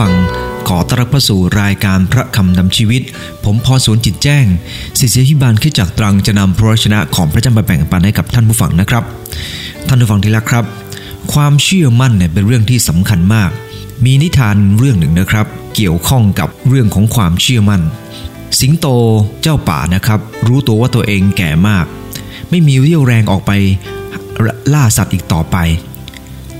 [0.00, 0.12] ฟัง
[0.68, 3.02] ขอต้อนรับเข้าสู่รายการพระคำนำชีวิต
[3.44, 4.44] ผมพอสวนจิตแจ้ง
[4.98, 9.04] ศิษยพิบาลขึ้นจากตรังจะนำพระวชนะของพระเจ้ามาแบ่งปันให้กับท่านผู้ฟังนะครับ
[9.88, 10.64] ท่านผู้ฟังที่รักครับ
[11.32, 13.50] ความเชื่อมั่นเนี่ยเป็นเรื่องที่สำคัญมาก
[14.04, 17.82] มีนิทานเรื่องหนึ่งนะครับ เกี่ยวข้องกับเรื่องของความเชื่อมั่น
[18.60, 18.86] สิงโต
[19.42, 21.86] เจ้าป่านะครับ รู้ตัวว่าตัวเองแก่มาก
[22.50, 23.52] ไม่มีเรี่ยวแรงออกไป
[24.72, 25.56] ล่าสัตว์อีกต่อไป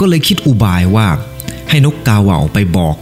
[0.01, 1.07] ก็เลยคิดอุบายว่า
[1.69, 2.97] ให้นกกาเหว่าไปบอก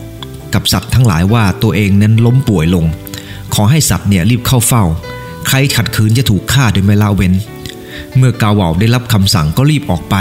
[0.54, 2.84] กับสัตว์ทั้งหลายว่าตัวเองนั้นล้มป่วยลง
[3.54, 4.84] ขอให้สัตว์เนี่ยรีบเข้าเฝ้า
[5.48, 7.32] ใครขัดขืนจะถูกฆ่าโดยไม่ละเว้น
[8.16, 10.14] เมื่อกาเหว่าได้รับคำสั่งก็รีบออกไป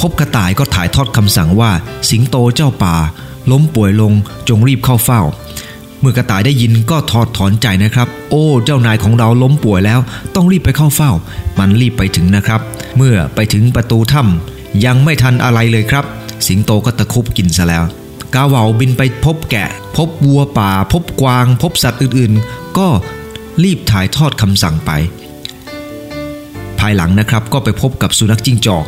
[0.00, 1.70] พบกระต่ายก็ถ่ายทอดคำสั่งว่า
[2.10, 2.94] สิงโตเจ้าป่า
[3.50, 4.12] ล้มป่วยลง
[4.48, 5.20] จงรีบเข้าเฝ้า
[6.00, 10.00] เมื่อกระต่ายได้ยินก็ถอดถอนใจนะครับ โอ้เจ้านายของเราล้มป่วยแล้ว
[10.34, 11.10] ต้องรีบไปเข้าเฝ้า
[11.58, 12.60] มันรีบไปถึงนะครับ
[12.96, 16.04] เมื่อไปถึงประตูถ้ำยังไม่ทันอะไรเลยครับ
[16.46, 17.84] สิงโตก็ตะคุบกินซะแล้ว
[18.34, 22.88] กาเหว่าบินไปพบแกะ พบวัวป่า พบกวาง พบสัตว์อื่นๆ ก็
[23.62, 24.90] รีบถ่ายทอดคำสั่งไป
[26.78, 28.84] ภายหลังนะครับก็ไปพบกับสุนัขจิ้งจอก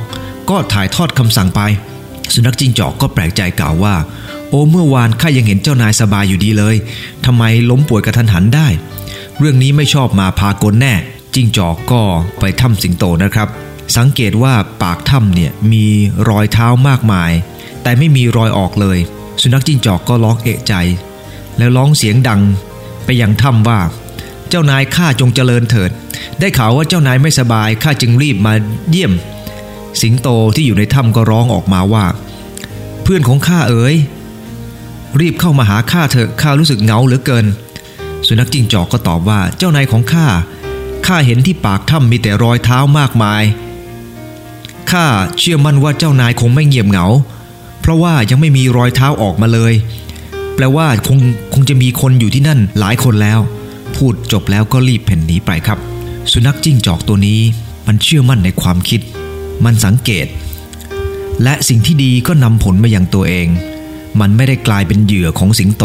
[0.50, 1.60] ก็ถ่ายทอดคำสั่งไป
[2.34, 3.94] สุนัขจิ้งจอกก็แปลกใจกล่าวว่า
[4.48, 6.76] โอ้เมื่อวานข้ายังเห็นเจ้านายสบายอยู่ดีเลย
[7.24, 8.68] ทำไมล้มป่วยกระทันหันได้
[9.38, 10.94] เรื่องนี้ไม่ชอบมาพากลแน่
[11.34, 12.02] จิ้งจอกก็
[12.40, 13.48] ไปถ้ำสิงโตนะครับ
[13.96, 15.86] สังเกตว่าปากถ้ำเนี่ยมี
[16.28, 17.30] รอยเท้ามากมาย
[17.82, 18.98] แต่ไม่มีรอยออกเลย
[19.42, 20.74] สุนัขจิ้งจอกก็ร้องเอะใจ
[21.58, 22.40] แล้วร้องเสียงดัง
[23.04, 23.80] ไปยังถ้ำว่า
[24.48, 25.90] เจ้านายข้าจงเจริญเถิด
[26.40, 28.52] ได้ข่าวว่าเจ้านายไม่สบายข้าจึงรีบมา
[28.90, 29.12] เยี่ยม
[30.02, 32.04] สิงโตที่อยู่ในถ้ำก็ร้องออกมาว่า
[33.02, 33.94] เพื่อนของข้าเอ๋ย
[35.20, 37.46] รีบเข้ามาหาข้าเถอะข้ารู้สึกเหงาเหลือเกิน
[38.26, 40.26] สุนัขจิ้งจอกก็ตอบว่าเจ้านายของข้า
[41.06, 43.42] ข้าเห็นที่ปากถ้ำมีแต่รอยเท้ามากมาย
[44.90, 45.06] ข้า
[45.38, 47.06] เชื่อมั่นว่าเจ้านายคงไม่เงียบเหงา
[47.82, 49.74] เพราะว่ายังไม่มีรอยเท้าออกมาเลย
[50.54, 51.18] แปลว่าคง
[51.54, 53.40] คงจะมีคนอยู่ที่นั่นหลายคนแล้ว
[53.96, 55.78] พูดจบแล้วก็รีบเพ่นหนีไปครับ
[56.32, 57.40] สุนัขจิ้งจอกตัวนี้
[57.86, 59.00] มันเชื่อมั่นในความคิด
[59.64, 60.26] มันสังเกต
[61.42, 63.48] และสิ่งที่ดีก็นำผลมาอย่างตัวเอง
[64.20, 65.84] มันไม่ได้กลายเป็นเหยื่อของสิงโต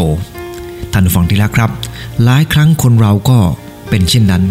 [0.94, 1.72] ท่านฟังที่รักครับ
[2.24, 3.40] หลายครั้งคนเราก็
[3.90, 4.44] เป็นเช่นนั้น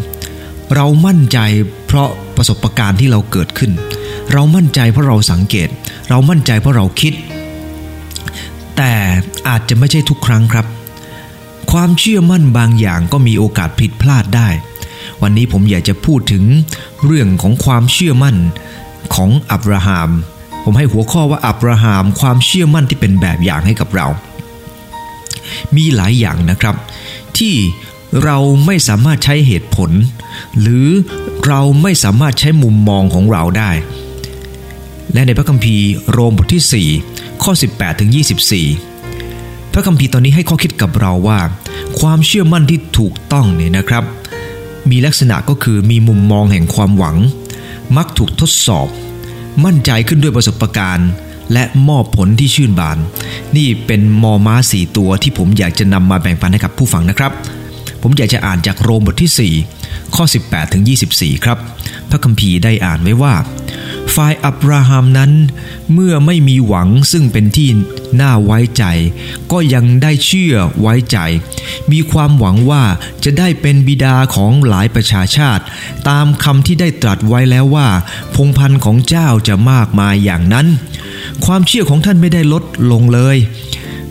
[0.75, 1.39] เรามั่นใจ
[1.87, 3.73] เพราะประสบการณ์ที่เราเกิดขึ้น
[4.33, 5.69] เรามั่นใจเพราะเราสังเกต
[6.09, 7.13] เรามั่นใจเพราะเราคิด
[8.77, 8.95] แต่
[9.49, 10.67] อาจจะไม่ใช่ทุกครั้งครับ
[11.73, 14.49] ความเชื่อมั่นบางอย่างก็มีโอกาสผิดพลาดได้
[15.23, 16.45] วันนี้ผมอยากจะพูดถึง
[17.05, 18.37] เรื่องของความเชื่อมั่น
[19.15, 20.11] ของอับราฮัม
[20.65, 24.07] ผมให้หัวข้อว่าอับราฮัมความเชื่อมั่นที่เป็นแบบอย่างให้กับเรา
[25.77, 26.77] มีหลายอย่างนะครับ
[27.39, 27.55] ที่
[28.25, 29.91] เราไม่สามารถใช้เหตุผล
[30.61, 30.89] หรือ
[31.47, 33.71] เราไม่สามารถใช้มุมมองของเราได้
[35.13, 38.11] และในพระคัมภีร์โรมบทที่ 4 ข้อ 18ถึง
[38.93, 41.41] 24 พระคัมภีร์ตอนนี้ให้ข้อคิดกับเราว่า
[42.01, 44.05] ความเชื่อมั่นที่ถูกต้องเนี่ยนะครับ
[44.91, 47.17] มีลักษณะก็คือมีมุมมองแห่งความหวัง
[47.97, 48.89] มักถูกทดสอบ
[49.65, 51.11] มั่นใจขึ้นด้วยประสบการณ์
[51.53, 52.99] และมอบผลที่ชื่นบาน
[53.57, 57.33] นี่เป็นมอม้าสี่ตัวที่ผมอยากจะนำมาแบ่งปันให้กับผู้ฟังนะครับ
[58.03, 60.83] ผมอยากจะอ่านจากโรมบทที่ 4 ข้อ 18ถึง
[61.15, 61.59] 24 ครับ
[62.11, 63.35] พระคัมภีร์ได้อ่านไว้ว่า
[64.15, 65.33] ฝ่ายอับราฮัมนั้น
[65.93, 67.69] เมื่อไม่มีหวังซึ่งเป็นที่
[68.21, 68.85] น่าไว้ใจ
[69.53, 71.19] ก็ยังได้เชื่อไว้ใจ
[71.93, 72.85] มีความหวังว่า
[73.25, 75.65] จะได้เป็นบิดาของหลายประชาชาติ
[76.09, 77.89] ตามคำที่ได้ตรัสไว้แล้วว่า
[78.35, 80.67] พงพันธ์ของเจ้าจะมากมายอย่างนั้น
[81.45, 83.39] ความเชื่อของท่านไม่ได้ลดลงเลย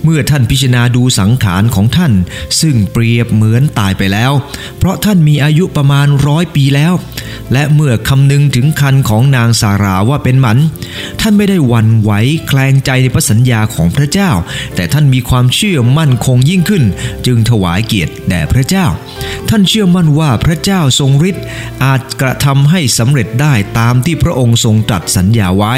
[0.03, 2.13] เมื่อท่านพิจารณาดูสังขารของท่าน
[2.62, 4.31] ซึ่งเปรียบเหมือนตายไปแล้ว
[4.77, 6.94] เพราะท่านมีอายุประมาณร้อยปีแล้ว
[7.53, 10.57] และเมื่อคำนึงถึงคันของนางสาราว่าเป็นหมัน
[11.22, 12.12] ท่านไม่ได้วันไหว
[12.47, 14.31] แคลงใจในพระสัญญาของพระเจ้า
[14.75, 16.84] แต่ท่านมีความเชื่อมั่นคงยิ่งขึ้น
[17.25, 18.85] จึงถวายเกียรติแด่พระเจ้า
[19.50, 21.45] ท่านเชื่อมั่นว่าพระเจ้าทรงฤทธิ์
[21.83, 25.74] อาจกระทำให้สำเร็จได้ตามที่พระองค์ทรงตรัสสัญญาไว้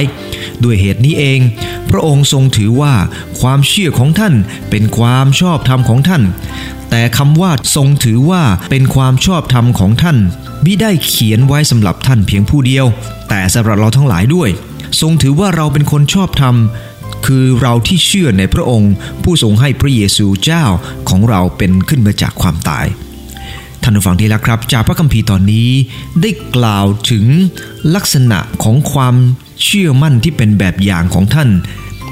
[0.64, 1.40] ด้วยเหตุนี้เอง
[1.90, 2.94] พระองค์ทรงถือว่า
[3.42, 4.34] ความเชื่อของท่าน
[4.70, 6.24] เป็นความชอบธรรมของท่าน
[6.90, 10.18] แต่คำว่าทรงถือว่าเป็นความชอบธรรมของท่าน
[10.66, 12.86] มิได้เขียนไว้สำหรับท่านเพียงผู้เดียว
[13.30, 14.50] แต่สำหรับเราทั้งหลายด้วย
[15.02, 16.56] ทรงถือว่าเราเป็นคนชอบธรรม
[17.26, 18.94] คือเราที่เชื่อในพระองค์
[19.24, 20.64] ผู้ทรงให้พระเยซูเจ้า
[21.10, 22.86] ของเราเป็นขึ้นมาจากความตาย
[23.82, 25.70] ท่านผู้ฟังที่รักครับ จากพระคัมภีร์ตอนนี้
[26.22, 27.26] ได้กล่าวถึง
[27.96, 29.16] ลักษณะของความ
[29.64, 31.50] เชื่อมั่นที่เป็นแบบอย่างของท่าน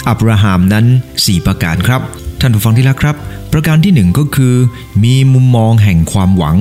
[0.07, 0.85] อับราฮัมนั้น
[1.15, 2.01] 4 ประการครับ
[2.41, 3.15] ท่านผู้ฟังที่รักครับ
[3.57, 4.55] ประการที่หนึ่งก็คือ
[5.03, 6.57] มีมุมมองแห่งความหวัง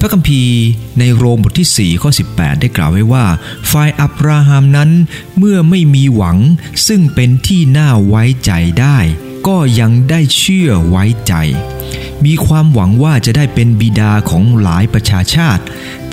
[0.00, 0.58] พระคัมภีร์
[0.98, 3.24] ในโรมบทที่4ข้อ18 ได้กล่าวไว้ว่า
[3.70, 4.90] ฝ่ายอับราฮัมนั้น
[5.38, 6.38] เมื่อไม่มีหวัง
[6.86, 8.98] ซึ่งเป็นที่น่าไว้ใจได้
[9.48, 11.34] ก็ยังได้เชื่อไว้ใจ
[12.24, 15.62] มีความหวังว่าจะได้เป็นบิดาของหลายประชาชาติ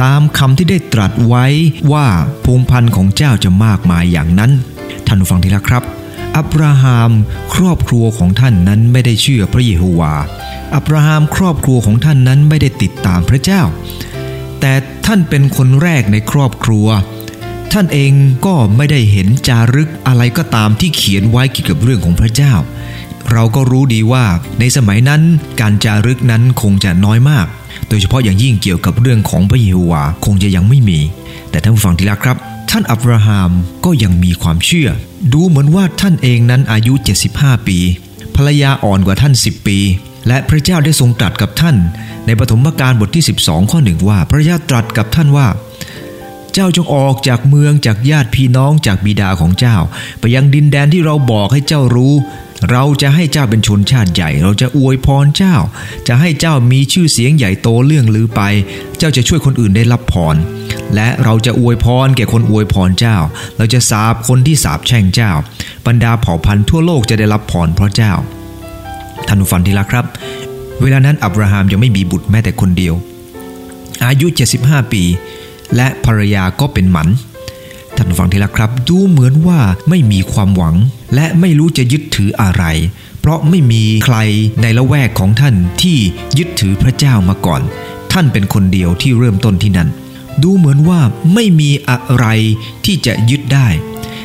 [0.01, 1.45] ตามคำที่ได้ตรัสไว้
[1.91, 2.07] ว่า
[2.45, 4.51] พงพันธ์ของเจ้าจะมากมายอย่างนั้น
[5.07, 6.02] ท่านผู้ฟังที่รักครับ
[6.37, 7.11] อับราฮัม
[7.53, 10.13] ครอบครัวของท่านนั้นไม่ได้เชื่อพระเยโฮวา
[10.75, 13.61] อับราฮัมครอบครัวของท่านนั้นไม่ได้ติดตามพระเจ้า
[14.59, 14.73] แต่
[15.05, 16.87] ท่านเป็นคนแรกในครอบครัว
[17.73, 18.13] ท่านเอง
[18.45, 22.53] ก็ไม่ได้เห็นจารึกอะไรก็ตามที่เขียนไว้เกี่ยวกับเรื่องของพระเจ้า
[23.31, 24.25] เราก็รู้ดีว่า
[24.59, 25.21] ในสมัยนั้น
[25.61, 27.47] การจารึกนั้นคงจะน้อยมาก
[27.89, 30.99] โดยเฉพาะอย่างยิ่งเกี่ยวกับเรื่องของพระเยโฮวาคงจะยังไม่มี
[31.49, 33.51] แต่ท่านผู้ฟังที่รักครับ ท่านอับราฮัม
[33.85, 34.89] ก็ยังมีความเชื่อ
[35.33, 36.93] ดูเหมือนว่าท่านเองนั้นอายุ
[37.29, 37.77] 75 ปี
[38.35, 39.77] ภรรยาอ่อนกว่าท่าน 10 ปี
[40.27, 41.75] และพระเจ้าได้ทรงตรัสกับท่าน
[42.25, 45.47] ในปฐมกาลบทที่ 12 ข้อหนึ่งว่า พระเจ้าตรัสกับท่านว่า
[46.53, 49.75] เจ้าจงออกจากเมืองจากญาติพี่น้องจากบิดาของเจ้า
[50.19, 52.13] ไปยังดินแดนที่เราบอกให้เจ้ารู้
[52.71, 55.55] เราจะให้เจ้าเป็นชนชาติใหญ่ เราจะอวยพรเจ้า
[56.07, 58.41] จะให้เจ้ามีชื่อเสียงใหญ่โตเรื่องลือไป
[58.97, 60.35] เจ้าจะช่วยคนอื่นได้รับพร
[60.95, 63.17] และเราจะอวยพรแก่คนอวยพรเจ้า
[63.57, 65.31] เราจะสาบคนที่สาบแช่งเจ้า
[65.87, 68.13] บรรดาเผ่าพันธุ์ทั่วโลกจะได้รับพรเพราะเจ้า
[69.27, 70.05] ท่านผู้ฟังที่รักครับ
[70.81, 72.93] เวลานั้นอับราฮัมยังไม่มีบุตรแม้แต่คนเดียว
[74.05, 74.27] อายุ
[74.59, 75.03] 75 ปี
[75.75, 77.07] และภรรยาก็เป็นหมัน
[77.95, 79.59] ท่านฟังที่รักครับ ดูเหมือนว่า
[79.89, 80.75] ไม่มีความหวัง
[81.15, 82.63] และไม่รู้จะยึดถืออะไร
[83.19, 84.17] เพราะไม่มีใคร
[84.61, 85.97] ในละแวกของท่านที่
[86.37, 87.61] ยึดถือพระเจ้ามาก่อน
[88.13, 89.89] ท่านเป็นคนเดียวที่เริ่มต้นที่นั่น
[90.43, 90.99] ดูเหมือนว่า
[91.33, 92.25] ไม่มีอะไร
[92.85, 93.67] ที่จะยึดได้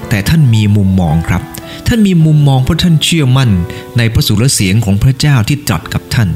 [0.09, 1.43] แต่ท่านมีมุมมองครับ
[1.87, 3.50] ท่านมีมุมมองเพราะท่านเชื่อมั่น
[3.99, 6.29] ในพระสุรเสียงของพระเจ้าที่ตรัสกับท่าน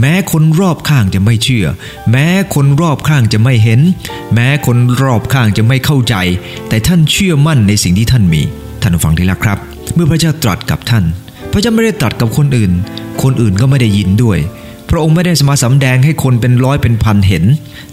[0.00, 1.66] แม้คนรอบข้างจะไม่เชื่อ
[2.10, 3.80] แม้คนรอบข้างจะไม่เห็น
[4.34, 6.14] แม้คนรอบข้างจะไม่เข้าใจ
[6.68, 8.42] แต่ท่านเชื่อมั่นในสิ่งที่ท่านมี
[8.82, 9.58] ท่านฟังดีแล้วครับ
[9.94, 11.04] เมื่อพระเจ้าตรัสกับท่าน
[11.52, 12.72] พระเจ้าไม่ได้ตรัสกับคนอื่น
[13.22, 14.38] คนอื่นก็ไม่ได้ยินด้วย
[14.90, 17.44] พระองค์ไม่ได้มาสำแดงให้คนเป็นร้อยเป็นพันเห็น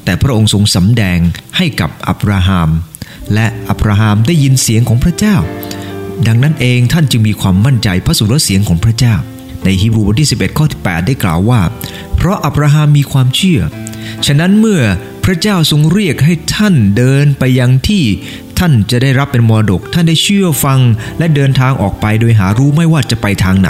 [0.03, 1.19] แต่พระองค์ทรงสำแดง
[1.57, 2.69] ให้กับอับราฮัม
[3.33, 5.35] และอับราฮัมได้ยินเสียงของพระเจ้า
[6.27, 9.15] ดังนั้นเองท่านจึงมีความมั่นใจพระสุรเสียงของพระเจ้า
[9.65, 11.61] ในฮีบรูบทที่ 11 ข้อที่ 8 ได้กล่าวว่า
[12.15, 13.61] เพราะอับราฮัมมีความเชื่อ
[14.25, 14.81] ฉะนั้นเมื่อ
[15.23, 18.03] พระเจ้าทรงเรียกให้ท่านเดินไปยังที่
[18.59, 20.79] ท่านจะได้รับเป็นมรดก ท่านได้เชื่อฟัง
[21.17, 23.69] และเดินทางออกไปโดยหารู้ไม่ว่าจะไปทางไหน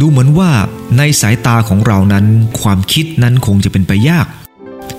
[0.00, 0.50] ดูเหมือนว่า
[0.98, 2.26] ในสายตาของเรานั้น
[2.60, 4.26] ความคิดนั้นคงจะเป็นไปยาก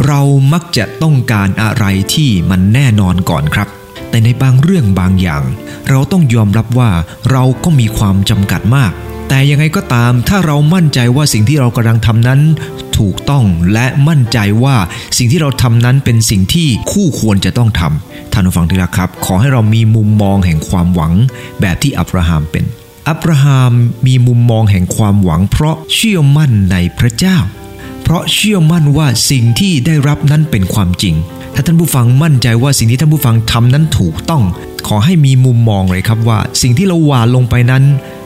[0.07, 0.21] เรา
[0.53, 3.67] มักจะต้องการอะไรที่มันแน่นอนก่อนครับ
[4.09, 5.43] แต่ในบางเรื่องบางอย่าง
[5.89, 6.91] เราต้องยอมรับว่า
[7.31, 8.91] เราก็มีความจำกัดมาก
[9.29, 12.41] แต่ยังไงก็ตามถ้าเรามั่นใจว่าสิ่งที่เรากำลังทำนั้น
[12.97, 14.75] ถูกต้องและมั่นใจว่า
[15.17, 21.13] สิ่งที่เราทำนั้นเป็นสิ่งที่คู่ควรจะต้องทำท่านผู้ฟังที่รักครับ ขอให้เรามีมุมมองแห่งความหวัง
[21.61, 22.65] แบบที่อับราฮัมเป็น
[23.09, 23.73] อับราฮัม
[24.07, 27.37] มีมุมมองแห่งความหวัง เพราะเชื่อมั่นในพระเจ้า
[28.03, 31.15] เพราะเชื่อมั่นว่าสิ่งที่ได้รับนั้นเป็นความจริง
[31.55, 34.43] ถ้าท่านผู้ฟังมั่นใจว่าสิ่งที่ท่านผู้ฟังทำนั้นถูกต้อง
[34.87, 37.83] ขอให้มีมุมมองเลยครับว่า สิ่งที่เราหวานลงไปนั้น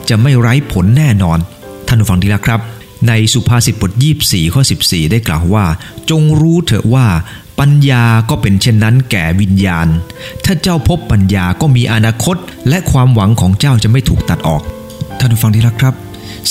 [0.10, 1.40] จะไม่ไร้ผลแน่นอน
[1.88, 2.60] ท่านผู้ฟังดีละครับ
[3.08, 3.92] ในสุภาษิตบท
[4.24, 5.66] 24 ข้อ 14 ได้กล่าวว่า
[6.10, 7.08] จงรู้เถอะว่า
[7.60, 9.88] ปัญญาก็เป็นเช่นนั้นแก่วิญญาณ
[10.46, 12.36] ถ้าเจ้าพบปัญญาก็มีอนาคต
[12.70, 14.62] และความหวังของเจ้าจะไม่ถูกตัดออก
[15.20, 15.96] ท่านผู้ฟังที่รักครับ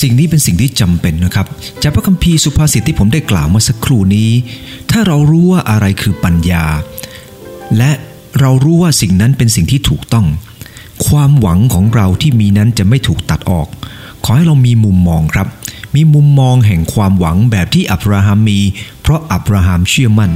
[0.01, 1.47] สิ่งนี้เป็นสิ่งที่จำเป็นนะครับ
[1.83, 4.31] จากพระคัมภีร์สุภาษิตที่ผมได้กล่าวเมื่อสักครู่นี้
[4.91, 6.65] ถ้าเรารู้ว่าอะไรคือปัญญา
[7.79, 7.93] และ
[8.41, 10.27] เรารู้ว่าสิ่งนั้นเป็นสิ่งที่ถูกต้อง
[11.07, 13.69] ความหวังของเราที่มีนั้นจะไม่ถูกตัดออก
[14.25, 15.47] ขอให้เรามีมุมมองครับ
[15.95, 18.61] มีมุมมองแห่งความหวังแบบที่อับราฮัมมี
[19.03, 20.33] เพราะอับราฮัมเชื่อมั่น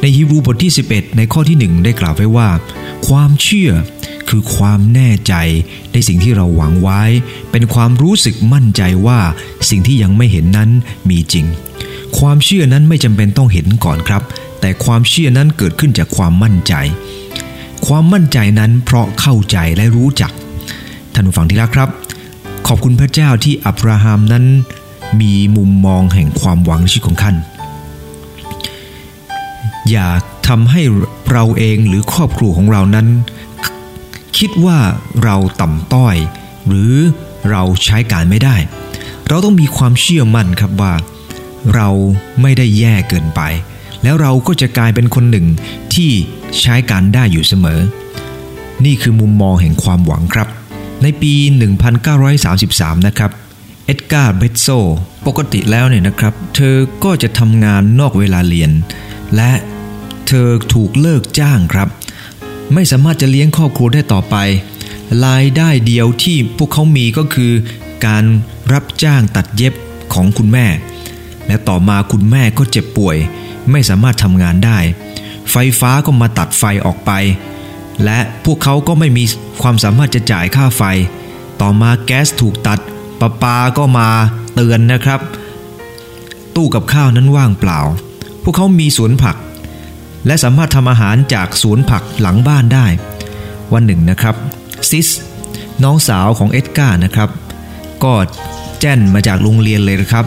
[0.00, 2.48] ในฮีบรูบทที่ 11 ในข้อที่หนึ่งได้กล่าวไว้ว่า
[3.08, 3.70] ความเชื่อ
[4.28, 5.34] คือความแน่ใจ
[5.92, 7.02] ในสิ่งที่เราหวังไว้
[7.50, 9.18] เป็นความรู้สึกมั่นใจว่า
[9.70, 10.70] สิ่งที่ยังไม่เห็นนั้น
[11.08, 11.46] มีจริง
[12.18, 14.22] ความเชื่อนั้นไม่จำเป็นต้องเห็นก่อนครับ
[14.60, 16.74] แต่ความเชื่อนั้นเกิดขึ้นจากความมั่นใจ
[17.86, 20.32] ความมั่นใจนั้นเพราะเข้าใจและรู้จัก
[21.12, 21.88] ท่านผู้ฟังที่รักครับ
[22.66, 24.44] ขอบคุณพระเจ้าที่อับราฮัมนั้น
[25.20, 27.36] มีมุมมองแห่งความหวังในชีวิตของท่าน
[29.90, 30.08] อย่า
[30.48, 30.82] ทำให้
[31.32, 33.06] เราเองหรือครอบครัวของเรานั้น
[34.38, 34.78] คิดว่า
[35.24, 36.16] เราต่ำต้อย
[36.68, 36.94] หรือ
[37.50, 38.56] เราใช้การไม่ได้
[39.28, 40.92] เราต้องมีความเชื่อมั่นครับว่า
[41.74, 41.88] เรา
[42.42, 43.40] ไม่ได้แย่เกินไป
[44.02, 45.46] แล้วเราก็จะกลายเป็นคนหนึ่ง
[46.00, 46.12] ที่
[46.60, 47.80] ใช้การได้อยู่เสมอ
[48.84, 50.48] นี่คือมุมมองแห่งความหวังครับ
[51.02, 51.34] ในปี
[52.20, 53.30] 1933 นะครับ
[53.86, 54.68] เอ็ดการ์เบตโซ
[55.26, 58.70] ปกติแล้วเนี่ยนะครับ เธอก็จะทำงานนอกเวลาเรียน
[59.36, 59.52] และ
[60.26, 61.88] เธอถูกเลิกจ้างครับ
[62.74, 64.36] ไม่สามารถจะเลี้ยงครอบครัวได้ต่อไป
[65.26, 67.52] รายได้เดียวที่พวกเขามีก็คือ
[68.06, 68.24] การ
[68.72, 69.74] รับจ้างตัดเย็บ
[70.14, 70.66] ของคุณแม่
[71.46, 73.16] และต่อมาคุณแม่ก็เจ็บป่วย
[73.70, 74.78] ไม่สามารถทำงานได้
[75.50, 77.10] ไฟฟ้าก็มาตัดไฟออกไป
[78.04, 79.24] และพวกเขาก็ไม่มี
[79.62, 80.82] ความสามารถจะจ่ายค่าไฟ
[81.60, 82.80] ต่อมาแก๊สถูกตัด
[83.20, 84.08] ประปาก็มา
[84.54, 85.20] เตือนนะครับ
[86.54, 87.80] ตู้กับข้าวนั้นว่างเปล่า
[88.42, 89.36] พวกเขามีสวนผัก
[90.26, 92.86] และสามารถทำอาหารจากสวนผักหลังบ้านได้
[93.72, 94.34] วันหนึ่งนะครับ
[94.90, 95.08] ซิส
[95.82, 97.30] น้องสาวของเอ็ดการ์นะครับ
[98.04, 98.12] ก็
[98.80, 100.24] แจ้นมาจากโรงเรียนเลยนะครับ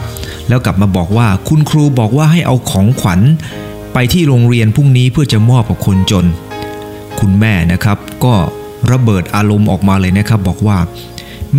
[0.48, 3.20] แล้วกลับมาบอกว่าคุณครูบอกว่าให้เอาของขวัญ
[3.94, 6.26] ไปที่โรงเรียนพรุ่งนี้เพื่อจะมอบกับคนจน
[7.20, 8.34] คุณแม่นะครับ ก็
[8.90, 10.78] ระเบิดอารมณ์ออกมาเลยนะครับ บอกว่า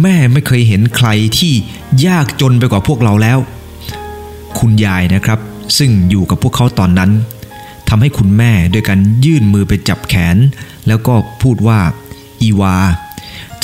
[0.01, 1.53] แม่ไม่เคยเห็นใครที่
[2.05, 3.39] ยากจนไปกว่าพวกเราแล้ว
[4.59, 5.39] คุณยายนะครับ
[5.77, 7.11] ซึ่งอยู่กับพวกเขาตอนนั้น
[7.89, 10.37] ทำให้คุณแม่โดยการยื่นมือไปจับแขน
[10.87, 11.79] แล้วก็พูดว่า
[12.41, 12.77] อีวา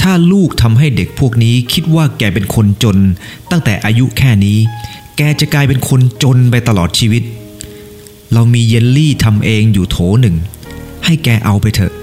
[0.02, 2.98] ถ้าลูกทำให้เด็กพวกนี้คิดว่าแกเป็นคนจน
[3.52, 4.58] ตั้งแต่อายุแค่นี้
[5.18, 7.24] แกจะกลายเป็นคนจนไปตลอดชีวิต
[8.34, 10.36] เรามีเยลลี่ทำเองอยู่โถหนึ่ง
[11.06, 11.94] ให้แกเอาไปเถอะ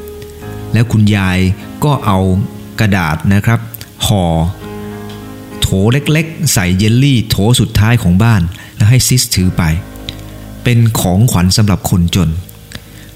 [0.73, 1.38] แล้วคุณยาย
[1.85, 2.18] ก็เอา
[2.80, 3.61] กระดาษนะครับ
[4.06, 4.25] ห่อ
[5.61, 8.42] โถเล็กๆ ใส่เยลลี่โถสุดท้ายของบ้าน
[8.76, 9.62] แล้วให้ซิสถือไป
[10.64, 12.28] เป็นของขวัญสำหรับคนจน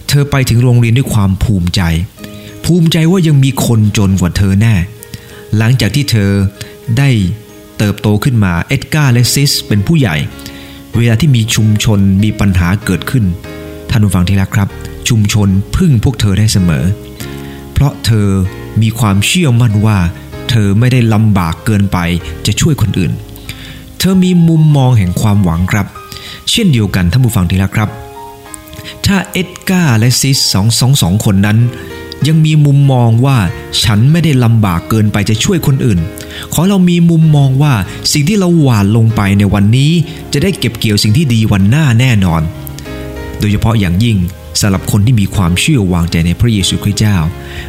[0.09, 1.83] เธอไปถึงโรงเรียนด้วยความภูมิใจ
[2.65, 4.75] ภูมิใจว่ายังมีคนจนกว่าเธอแน่
[5.57, 6.31] หลังจากที่เธอ
[6.99, 7.11] ได้
[7.79, 10.17] เติบโตขึ้นมาเอ็ดการ์และซิสเป็นผู้ใหญ่
[10.97, 13.25] เวลาที่มีชุมชนมีปัญหาเกิดขึ้น
[13.91, 14.69] ท่านผู้ฟังที่รักครับ
[15.09, 16.85] ชุมชนพึ่งพวกเธอได้เสมอ
[17.73, 18.29] เพราะเธอ
[18.83, 19.99] มีความเชื่อมั่นว่า
[20.51, 21.99] เธอไม่ได้ลำบากเกินไป
[22.47, 23.13] จะช่วยคนอื่น
[23.99, 25.87] เธอมีมุมมองแห่งความหวังครับ
[26.51, 27.91] เช่นเดียวกันท่านผู้ฟังที่รักครับ
[29.07, 31.59] ถ้าเอ็ดการ์และซิสสองสองสองคนนั้น
[32.29, 33.39] ยังมีมุมมองว่า
[33.83, 35.99] ฉันไม่ได้ลำบากเกินไปจะช่วยคนอื่น
[36.53, 37.75] ขอเรามีมุมมองว่า
[38.13, 39.93] สิ่งที่เราหว่านลงไปในวันนี้
[40.33, 42.43] จะได้เก็บเกี่ยวสิ่งที่ดีวันหน้าแน่นอน
[43.39, 44.19] โดยเฉพาะอย่างยิ่ง
[44.61, 47.17] สำหรับคนที่มีความเชื่อวางใจในพระเยซูคริสต์เจ้า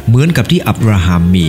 [0.06, 1.46] เหมือนกับที่อับราฮัมมี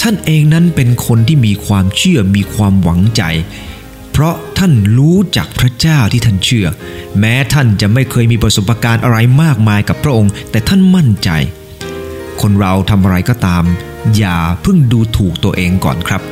[0.00, 3.22] ท่านเองนั้นเป็นคนที่มีความเชื่อมีความหวังใจ
[4.12, 6.66] เพราะท่านรู้จักพระเจ้าที่ท่านเชื่อ
[7.18, 11.30] แม้ท่านจะไม่เคยมีประสบการณ์อะไรมากมายกับพระองค์ แต่ท่านมั่นใจ
[12.42, 13.64] คนเราทำอะไรก็ตาม
[14.16, 16.22] อย่าเพิ่งดูถูกตัวเองก่อนครับ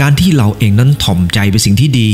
[0.00, 2.08] การที่เราเองนั้นถ่อมใจเป็นสิ่งที่ดี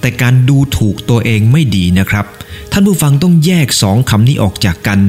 [0.00, 2.26] แต่การดูถูกตัวเองไม่ดีนะครับ
[2.72, 5.00] ท่านผู้ฟังต้องแยกสองคำนี้ออกจากกัน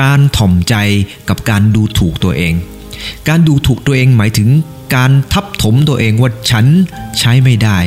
[0.00, 0.74] การถ่อมใจ
[1.28, 2.54] กับการดูถูกตัวเอง
[3.28, 4.48] การดูถูกตัวเองหมายถึง
[4.94, 6.66] การทับถมตัวเองว่าฉัน
[7.18, 7.78] ใช้ไม่ได้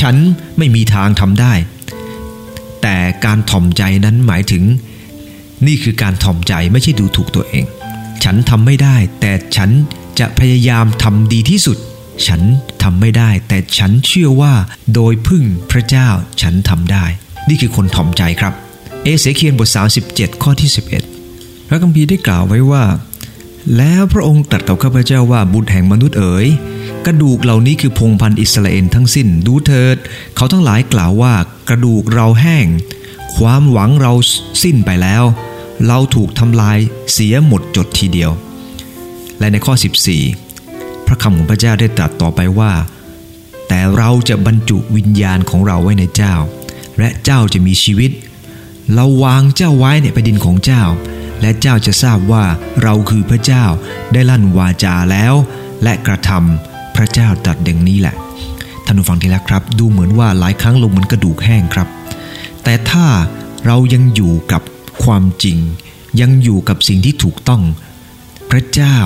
[0.00, 0.16] ฉัน
[0.58, 1.54] ไม่มีทางทำได้
[2.82, 4.64] แต่การถ่อมใจนั้นหมายถึง
[5.66, 7.64] นี่คือการถ่อมใจไม่ใช่ดูถูกตัวเอง
[8.24, 9.70] ฉันทำไม่ได้ แต่ฉัน
[10.18, 11.78] จะพยายามทำดีที่สุด
[12.26, 12.42] ฉัน
[12.82, 14.54] ทำไม่ได้ แต่ฉันเชื่อว่า
[14.94, 16.08] โดยพึ่งพระเจ้า
[16.42, 17.04] ฉันทำได้
[17.48, 18.52] นี่คือคนถ่อมใจครับ
[19.04, 19.68] เอเสเคียนบท
[20.06, 20.70] 37 ข้อที่
[21.18, 22.84] 11 พระคัมภีร์ได้กล่าวไว้ว่า
[23.76, 26.46] แล้วพระองค์ตรัสกับข้าพเจ้าว่าบุตรแห่งมนุษย์เอ๋ย
[27.06, 29.96] กระดูกเหล่านี้คือพงพันธุ์อิสราเอลทั้งสิ้นดูเถิด
[30.36, 31.34] เขาทั้งหลายกล่าวว่า
[31.68, 32.66] กระดูกเราแห้ง
[33.36, 34.12] ความหวังเรา
[34.62, 35.24] สิ้นไปแล้ว
[35.86, 36.78] เราถูกทำลาย
[37.12, 38.30] เสียหมดจดทีเดียว
[39.38, 39.74] และในข้อ
[40.40, 42.72] 14 พระคำของพระเจ้าได้ตรัสต่อไปว่า
[43.68, 46.34] แต่เราจะบรรจุวิญญาณของเราไว้ในเจ้า
[46.98, 48.10] และเจ้าจะมีชีวิต
[48.94, 50.82] เราวางเจ้าไว้ในแผ่นดินของเจ้า
[51.40, 52.44] และเจ้าจะทราบว่า
[52.82, 53.64] เราคือพระเจ้า
[54.12, 55.34] ได้ลั่นวาจาแล้ว
[55.82, 58.14] และกระทำพระเจ้าตรัสดังนี้แหละ
[58.84, 61.88] ท่านผู้ฟังที่รักครับ ดูเหมือนว่าหลายครั้งลงเหมือนกระดูกแห้งครับ
[62.64, 63.06] แต่ถ้า
[63.66, 64.62] เรายังอยู่กับ
[65.04, 65.58] ความจริง
[66.20, 67.62] ยังอยู่กับสิ่งที่ถูกต้อง
[68.50, 68.98] พระเจ้า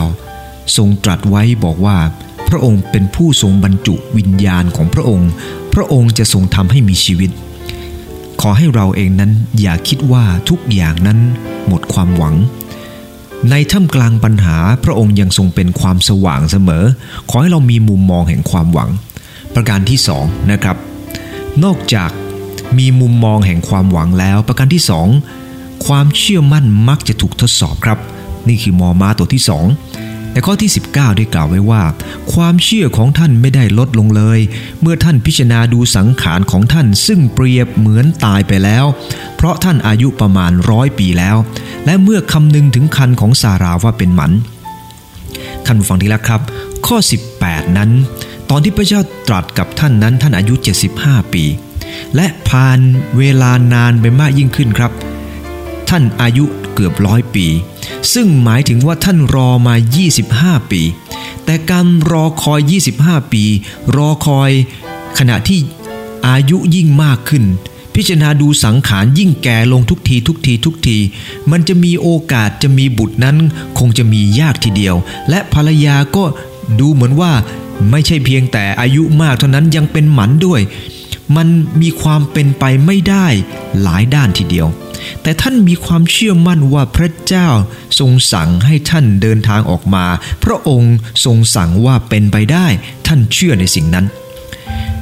[0.76, 1.99] ทรงตรัสไว้บอกว่า
[2.49, 5.30] พระองค์เป็นผู้ทรงบรรจุวิญญาณของพระองค์
[5.75, 7.30] พระองค์จะทรงทำให้มีชีวิต
[8.40, 11.18] ขอให้เราเองนั้นอย่าคิดว่าทุกอย่างนั้น
[11.66, 12.37] หมดความหวัง
[13.50, 16.85] ในท่ามกลางปัญหาพระองค์ยังทรงเป็นความสว่างเสมอ
[17.30, 18.90] ขอให้เรามีมุมมองแห่งความหวัง
[19.54, 20.76] ประการที่สองนะครับ
[21.64, 22.11] นอกจาก
[22.78, 25.09] มีมุมมองแห่งความหวังแล้ว ประการที่สอง
[25.87, 27.99] ความเชื่อมั่นมักจะถูกทดสอบครับ
[28.49, 29.66] นี่คือมอมาตัวที่สอง
[30.32, 31.82] ในข้อที่ 19 ได้กล่าวไว้ว่า
[32.32, 34.40] ความเชื่อของท่านไม่ได้ลดลงเลย
[34.80, 38.84] เมื่อท่านพิจารณาดูสังขารของท่านซึ่งเปรียบเหมือนตายไปแล้ว
[39.37, 41.37] เพราะท่านอายุประมาณร้อยปีแล้ว
[41.87, 44.32] และเมื่อคำนึงถึงคันของสาราว่าเป็นหมัน
[45.66, 46.40] ท่านฟังทีละครับ
[46.87, 46.96] ข้อ
[47.37, 47.90] 18 นั้น
[48.50, 50.54] ตอนที่พระเจ้าตรัสกับท่านนั้นท่านอายุ
[50.94, 51.44] 75 ปี
[52.16, 52.78] และผ่าน
[53.18, 54.92] เวลานานไปมากยิ่งขึ้นครับ
[55.90, 56.44] ท่านอายุ
[56.75, 57.47] เกือบร้อยปี
[58.14, 59.75] ซึ่งหมายถึงว่าท่านรอมา
[60.23, 60.82] 25 ปี
[61.44, 63.44] แต่การรอคอย 25 ปี
[63.97, 64.50] รอคอย
[65.18, 65.61] ขณะที่
[66.28, 67.44] อายุยิ่งมากขึ้น
[67.94, 70.99] พิจารณาดูสังขารยิ่งแก่ลงทุกทีทุกทีทุกที
[71.50, 73.37] มันจะมีโอกาสจะมีบุตรนั้น
[73.78, 74.97] คงจะมียากทีเดียว
[75.30, 76.25] และภรรยาก็
[76.80, 77.32] ดูเหมือนว่า
[77.90, 80.61] ไม่ใช่เพียงแต่อายุมากเท่านั้นยังเป็นหมันด้วย
[81.37, 81.49] มัน
[81.80, 83.26] มีความเป็นไปไม่ได้
[83.82, 84.68] หลายด้านทีเดียว
[85.23, 87.49] แต่ท่านมีความเชื่อมั่นว่าพระเจ้า
[87.99, 90.07] ทรงสั่งให้ท่านเดินทางออกมา
[90.45, 92.66] พระองค์ทรงสั่งว่าเป็นไปได้
[93.07, 94.07] ท่านเชื่อในสิ่งนั้น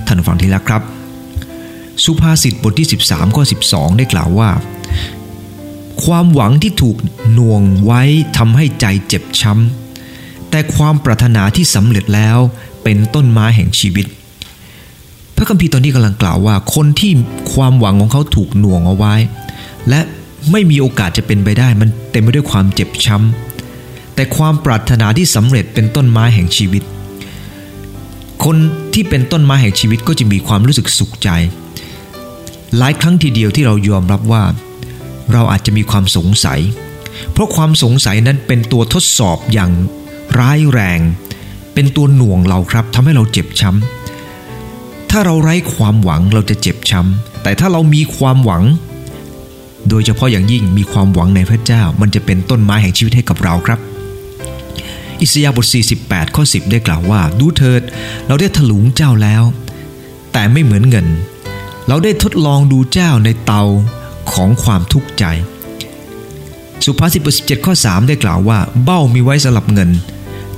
[0.07, 0.83] ท่านฟังทีละครับ
[2.05, 4.51] สุภาษิตบทที่ 13ข้อ12 ได้กล่าวว่า
[6.05, 6.97] ความหวังที่ถูก
[7.33, 8.03] หน่วงไว้
[8.37, 12.39] ทำให้ใจเจ็บช้ำ แต่ความปรารถนาที่สำเร็จแล้ว
[12.85, 14.07] เป็นต้นไม้แห่งชีวิต
[15.37, 17.13] พระคัมภีร์ตอนนี้กำลังกล่าวว่า คนที่
[17.53, 19.15] ความหวังของเขาถูกหน่วงเอาไว้
[19.89, 20.01] และ
[20.51, 26.83] ไม่มีโอกาสจะเป็นไปได้มันเต็มไปด้วยความเจ็บช้ำ แต่ความปรารถนาที่สำเร็จเป็นต้นไม้แห่งชีวิต
[28.45, 28.57] คน
[28.95, 31.29] ที่เป็นต้นไม้แห่งชีวิตก็จะมีความรู้สึกสุขใจ
[32.79, 34.45] หลายครั้งทีเดียวที่เรายอมรับว่า
[35.33, 36.61] เราอาจจะมีความสงสัย
[37.33, 39.71] เพราะความสงสัยนั้นเป็นตัวทดสอบอย่าง
[40.39, 41.01] ร้ายแรง
[41.75, 48.65] เป็นตัวหน่วงเราครับทำให้เราเจ็บช้ำถ้าเราไร้ความหวังเราจะเจ็บช้ำแต่ถ้าเรามีความหวัง
[49.89, 53.79] โดยเฉพาะอย่างยิ่งมีความหวังในพระเจ้า มันจะเป็นต้นไม้แห่งชีวิตให้กับเราครับ
[55.21, 55.67] อิสยาห์บท
[56.01, 57.83] 48 ข้อ 10 ได้กล่าวว่า ดูเถิด
[58.27, 59.43] เราได้ถลุงเจ้าแล้ว
[60.33, 61.07] แต่ไม่เหมือนเงิน
[61.89, 63.63] เราได้ทดลองดูเจ้าในเตา
[64.33, 65.25] ของความทุกข์ใจ
[66.85, 69.91] สุภาษิตบท17 ข้อ 3 ได้กล่าวว่า เบ้ามีไว้สำหรับเงิน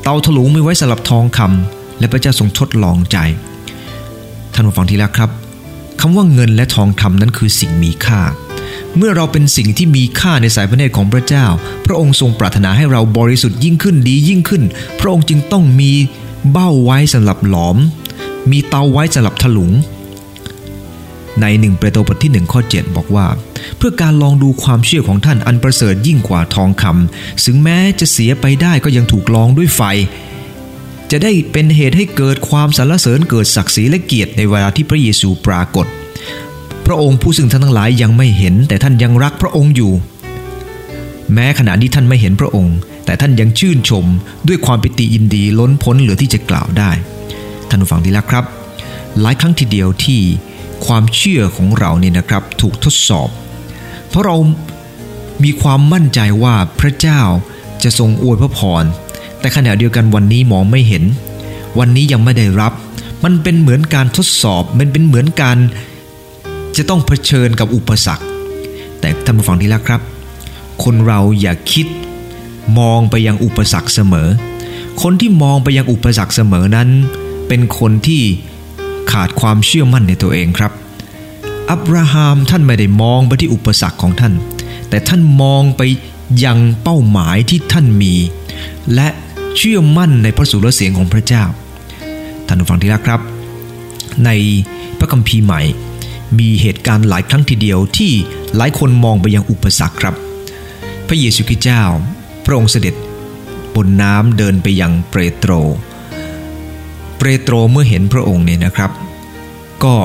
[0.02, 3.16] เตาถลุงมีไว้สำหรับทองคำและพระเจ้าทรงทดลองใจ
[4.52, 5.30] ท่านผู้ฟังที่รักครับ
[6.00, 8.20] คำว่าเงินและทองคำนั้นคือสิ่งมีค่า
[8.96, 11.46] เมื่อเราเป็นสิ่งที่มีค่าในสายพระเนตรของพระเจ้า
[11.86, 14.62] พระองค์ทรงปรารถนาให้เราบริสุทธิ์ยิ่งขึ้นดียิ่งขึ้น
[15.00, 15.92] พระองค์จึงต้องมี
[16.52, 17.76] เบ้าไว้สำหรับหลอม
[18.50, 19.72] มีเตาไว้สำหรับถลุง
[21.40, 23.26] ในหนึ่งเปโตรบทที่หนึ่งข้อ7บอกว่า
[23.76, 29.82] เพื่อการลองดูความเชื่อของท่านอันประเสริฐยิ่งกว่าทองคำถึงแม้จะเสียไปได้ก็ยังถูกลองด้วยไฟ
[31.10, 35.86] จะได้เป็นเหตุให้เกิดความสรรเสริญเกิดศักดิ์ศรีและเกียรติในเวลาที่พระเยซูปรากฏ
[36.90, 39.92] ระองค์ผู้ซึ่งท่านทั้งหลายยังไม่เห็น แต่ท่านยังรักพระองค์อยู่
[41.34, 44.04] แม้ขณะนี้ท่านไม่เห็นพระองค์ แต่ท่านยังชื่นชม
[44.48, 46.90] ด้วยความปิติยินดีล้นพ้นเหลือที่จะกล่าวได้
[47.68, 48.44] ท่านผู้ฟังที่รักครับ
[49.20, 50.20] หลายครั้งทีเดียวที่
[50.86, 53.28] ความเชื่อของเราเนี่ยนะครับถูกทดสอบ
[54.08, 54.36] เพราะเรา
[55.44, 57.20] มีความมั่นใจว่าพระเจ้า
[57.82, 58.84] จะทรงอวยพระพร
[59.40, 61.04] แต่ขณะเดียวกันวันนี้มองไม่เห็น
[61.78, 62.72] วันนี้ยังไม่ได้รับ
[63.24, 65.58] มันเป็นเหมือนการทดสอบ มันเป็นเหมือนการ
[66.82, 68.24] จะต้องเผชิญกับอุปสรรค
[69.00, 70.00] แต่ท่านผู้ฟังที่รักครับ
[70.84, 71.86] คนเราอย่าคิด
[72.78, 74.28] มองไปยังอุปสรรคเสมอ
[75.02, 76.88] คนที่มองไปยังอุปสรรคเสมอนั้น
[77.48, 78.22] เป็นคนที่
[79.12, 80.72] ขาดความเชื่อมั่นในตัวเองครับ
[81.70, 84.34] อับราฮัมท่านไม่ได้มองไปที่อุปสรรคของท่าน
[84.88, 85.82] แต่ท่านมองไป
[86.44, 88.14] ยังเป้าหมายที่ท่านมี
[88.94, 89.08] และ
[89.56, 91.44] เชื่อมั่นในพระสุรเสียงของพระเจ้า
[92.46, 93.20] ท่านผู้ฟังที่รักครับ
[94.24, 94.30] ใน
[94.98, 95.62] พระคัมภีร์ใหม่
[96.38, 98.12] มีเหตุการณ์หลายครั้งทีเดียวที่
[98.56, 100.14] หลายคนมองไปยังอุปสรรคครับ
[101.08, 101.82] พระเยซูคริสต์เจ้า
[102.44, 102.94] พระองค์เสด็จ
[103.74, 105.52] บนน้ำเดินไปยังเปโตร
[107.18, 108.90] เปโตรเมื่อเห็นพระองค์เนี่ยนะครับ
[109.84, 109.96] ก็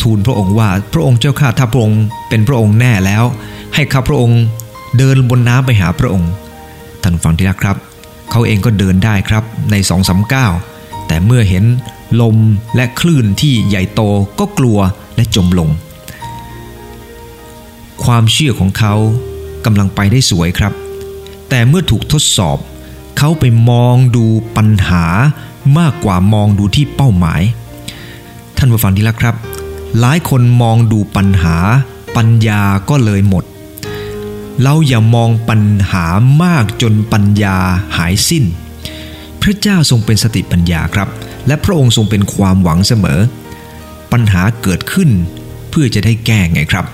[0.00, 3.24] ทูลพระองค์ว่าพระองค์เจ้าข้าถ้าพระองค์เป็นพระองค์แน่แล้ว
[3.74, 4.40] ให้ข้าพระองค์
[4.98, 6.30] เดินบนน้ำไปหาพระองค์
[7.02, 7.76] ท่านฟังที่รักครับ
[8.30, 10.46] เขาเองก็เดินได้ครับในสองสาก้า
[11.06, 11.64] แต่เมื่อเห็น
[12.20, 12.36] ลม
[12.76, 14.00] และคลื่นที่ใหญ่โต
[14.38, 14.78] ก็กลัว
[15.16, 15.70] และจมลง
[18.04, 18.94] ความเชื่อของเขา
[19.64, 20.72] กำลังไปได้สวยครับ
[21.48, 22.58] แต่เมื่อถูกทดสอบ
[23.18, 25.04] เขาไปมองดูปัญหา
[25.78, 27.42] มากกว่ามองดูที่เป้าหมาย
[28.56, 29.36] ท่านผู้ฟังที่รักครับ
[30.00, 31.56] หลายคนมองดูปัญหา
[32.16, 33.44] ปัญญาก็เลยหมด
[34.62, 36.04] เราอย่ามองปัญหา
[36.42, 37.56] มากจนปัญญา
[37.96, 38.44] หายสิ้น
[39.42, 41.08] พระเจ้าทรงเป็นสติปัญญาครับ
[41.46, 43.20] และพระองค์ทรงเป็นความหวังเสมอ
[44.12, 45.10] ปัญหาเกิดขึ้น
[45.70, 46.84] เพื่อจะได้แก้ไงครับ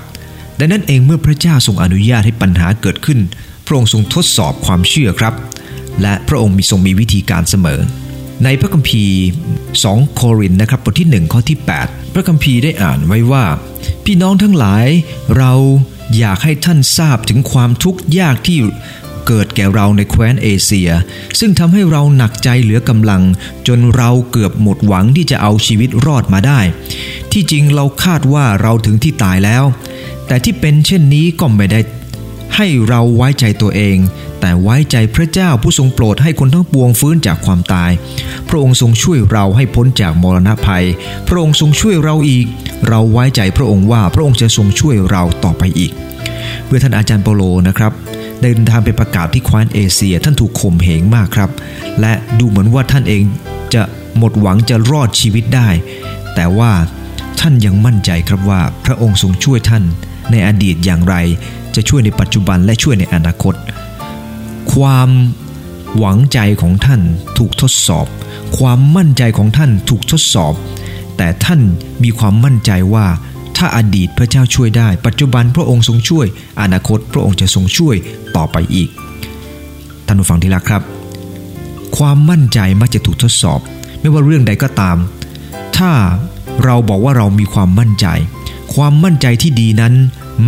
[0.58, 3.18] ดังนั้นเองเมื่อพระเจ้าทรงอนุญาตให้ปัญหาเกิดขึ้น
[3.66, 5.34] พระองค์ทรงทดสอบความเชื่อครับ
[6.02, 7.80] และพระองค์มีทรงมีวิธีการเสมอ
[8.44, 9.18] ในพระคัมภีร์
[9.68, 13.44] 2 โครินนะครับบทที่ 1 ข้อที่ 8 พระคัมภีร์ได้อ่านไว้ว่า
[14.04, 14.86] พี่น้องทั้งหลาย
[15.36, 15.52] เรา
[16.18, 18.58] อยากให้ท่านทราบถึงความทุกข์ยากที่
[19.32, 20.90] เกิดแก่เราในแคว้นเอเชีย
[21.38, 23.22] ซึ่งทำให้เราหนักใจเหลือกำลัง
[23.68, 26.60] จนเราเกือบหมดหวังที่จะเอาชีวิตรอดมาได้
[27.32, 29.64] ที่จริงเราคาดว่าเราถึงที่ตายแล้ว
[30.26, 31.80] แต่ที่เป็นเช่นนี้ก็ไม่ได้
[32.56, 33.96] ให้เราไว้ใจตัวเอง
[34.40, 37.90] แต่ไว้ใจพระเจ้าผู้ทรงโปรดให้คนทั้งปวงฟื้นจากความตาย
[38.48, 40.86] พระองค์ทรงช่วยเราให้พ้นจากมรณะภัย
[41.28, 42.46] พระองค์ทรงช่วยเราอีก
[42.88, 45.92] เราไว้ใจพระองค์ว่าพระองค์จะทรงช่วยเราต่อไปอีก
[46.66, 47.94] เมื่อท่านอาจารย์เปโลนะครับ
[48.42, 51.50] เดินทางไปประกาศที่แคว้นเอเชีย ท่านถูกข่มเหงมากครับ
[52.00, 53.22] และดูเหมือนว่าท่านเอง
[53.74, 53.82] จะ
[54.18, 55.68] หมดหวังจะรอดชีวิตได้
[56.34, 56.72] แต่ว่า
[57.40, 59.84] ท่านยังมั่นใจครับว่าพระองค์ทรงช่วยท่าน
[60.30, 61.14] ในอดีตอย่างไร
[61.74, 63.54] จะช่วยในปัจจุบันและช่วยในอนาคต
[64.72, 65.10] ความ
[65.98, 67.00] หวังใจของท่าน
[67.38, 68.06] ถูกทดสอบ
[68.58, 70.54] ความมั่นใจของท่านถูกทดสอบ
[71.16, 71.60] แต่ท่าน
[72.02, 73.06] มีความมั่นใจว่า
[73.62, 76.26] ถ้าอดีตพระเจ้าช่วยได้ ปัจจุบันพระองค์ทรงช่วย
[76.60, 77.96] อนาคตพระองค์จะทรงช่วย
[78.36, 78.88] ต่อไปอีก
[80.06, 80.82] ท่านผู้ฟังที่รักครับ
[81.96, 83.60] ความมั่นใจมักจะถูกทดสอบ
[84.00, 84.96] ไม่ว่าเรื่องใดก็ตาม
[85.76, 85.90] ถ้า
[86.64, 88.06] เราบอกว่าเรามีความมั่นใจ
[88.74, 89.94] ความมั่นใจที่ดีนั้น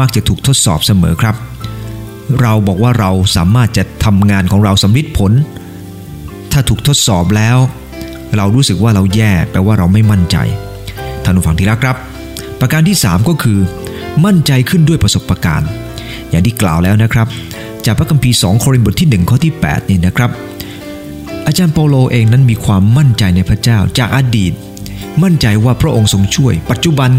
[0.00, 1.36] มักจะถูกทดสอบเสมอครับ
[2.40, 5.32] เราบอกว่าเราสามารถจะทำงานของเราสำลิดผล
[6.52, 7.56] ถ้าถูกทดสอบแล้ว
[8.36, 10.36] เรารู้สึกว่าเราแย่แปลว่าเราไม่มั่นใจ
[11.22, 12.11] ท่านผู้ฟังที่รักครับ
[12.64, 13.58] ประการที่ 3 ก็คือ
[14.24, 15.70] มั่นใจขึ้นด้วยประสบการณ์
[16.30, 17.26] อย่างที่กล่าวแล้วนะครับ
[17.86, 20.30] จากพระคัมภีร์ 2 โครินธ์บทที่ 1 ข้อที่8นี่นะครับ
[21.46, 24.52] อาจารย์เปโลเองนั้นมีความมั่นใจในพระเจ้าจากอดีต
[25.22, 27.10] มั่นใจว่าพระองค์ทรงช่วย ปัจจุบัน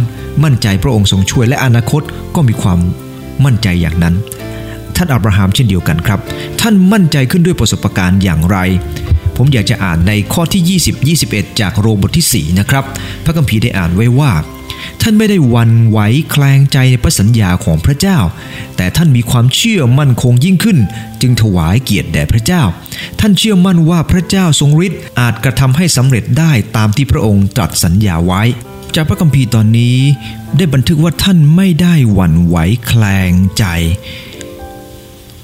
[0.44, 2.02] มั่นใจพระองค์ทรงช่วยและอนาคต
[2.36, 2.80] ก็มีความ
[3.46, 4.16] มั่นใจอย่างนั้น
[4.96, 6.20] ท่านอับราฮัมเช่นเดียวกันครับ
[6.62, 8.58] ท่านมั่นใจขึ้นด้วยประสบการณ์อย่างไร
[9.38, 12.84] ผมอยากจะอ่านในข้อที่ 20 21 จากโรมบทที่ 4 นะครับ
[13.26, 14.32] พระคัมภีร์ได้อ่านไว้ว่า
[15.02, 16.00] ท่านไม่ได้วันไหว
[16.32, 18.20] แคลงใจในพระสัญญาของพระเจ้า
[18.78, 20.78] แต่ท่านมีความเชื่อมั่นคงยิ่งขึ้น
[21.22, 22.64] จึงถวายเกียรติแด่พระเจ้า
[23.20, 28.44] ท่านเชื่อมั่นว่าพระเจ้าทรงฤทธิ์อาจกระทำให้สำเร็จได้ตามที่พระองค์ตรัสสัญญาไว้
[28.96, 29.98] จากพระคัมภีร์ตอนนี้
[30.58, 33.64] ได้บันทึกว่าท่านไม่ได้หวั่นไหวแคลงใจ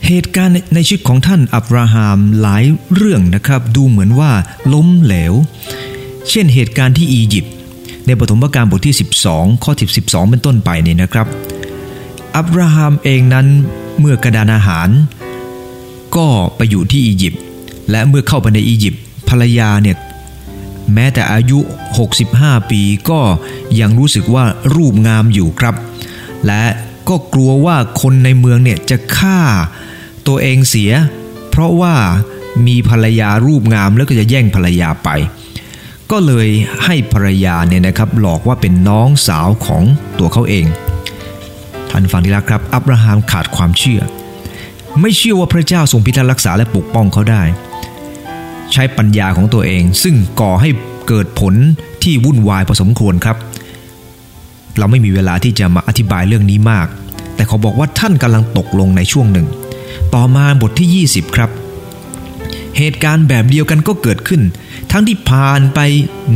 [0.08, 4.32] เหตุการณ์ในชีวิตของท่านอับราฮัมหลายเรื่องนะครับ ดูเหมือนว่า
[4.73, 5.34] ล้มเหลว
[6.30, 7.54] เช่นเหตุการณ์ที่อียิปต์
[8.10, 8.95] ในปฐมกาลบทที่
[9.30, 11.28] 12 ข้อ12 เป็นต้นไปนี่นะครับ
[12.36, 13.48] อับราฮัมเองนั้น
[14.00, 14.89] เมื่อกระดานอาหาร
[16.15, 17.41] ก็ไปอยู่ที่อียิปต์
[17.91, 19.98] และเมื่อเข้าไปในอียิปต์ภรรยาเนี่ย
[20.93, 21.60] แม้แต่อายุ
[22.15, 23.19] 65 ปีก็
[23.80, 24.45] ยังรู้สึกว่า
[24.76, 25.76] รูปงามอยู่ครับ
[26.45, 26.63] และ
[27.10, 29.39] ก็กลัวว่าคนในเมืองเนี่ยจะฆ่า
[30.28, 30.91] ตัวเองเสีย
[31.50, 31.95] เพราะว่า
[32.67, 35.10] มีภรรยารูปงามแล้วก็จะแย่งภรรยาไป
[36.12, 36.50] ก็เลย
[36.86, 39.84] ให้ภรรยาเนี่ยนะครับหลอกว่าเป็นน้องสาวของ
[40.19, 40.65] ตัวเขาเอง
[41.89, 44.02] ท่านฟังดีแล้วครับ อับราฮัมขาดความเชื่อ
[45.02, 47.43] ไม่เชื่อว่าพระเจ้าทรงพิทักษ์รักษาและปกป้องเขาได้
[48.74, 50.69] ใช้ปัญญาของตัวเอง ซึ่งก่อให้
[51.08, 51.54] เกิดผล
[52.04, 53.38] ที่วุ่นวายพอสมควรครับ
[54.78, 56.88] เราไม่มีเวลาที่จะมาอธิบายเรื่องนี้มาก
[57.36, 59.48] แต่เขาบอกว่าท่านกำลังตกลงในช่วงหนึ่ง
[60.13, 61.50] ต่อมาบทที่ 20 ครับ
[62.79, 64.41] เหตุการณ์แบบเดียวกันก็เกิดขึ้น
[64.91, 65.79] ทั้งที่ผ่านไป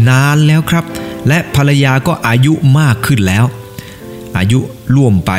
[0.09, 0.85] นานแล้วครับ
[1.27, 3.45] และภรรยาก็อายุมากขึ้นแล้ว
[4.37, 4.59] อายุ
[4.95, 5.31] ร่วมไป